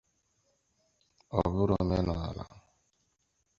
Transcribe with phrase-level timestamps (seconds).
[1.39, 2.43] ọ bụrụ omenala